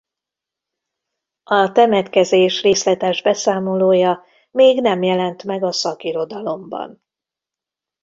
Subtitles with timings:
[1.43, 7.03] A temetkezés részletes beszámolója még nem jelent meg a szakirodalomban.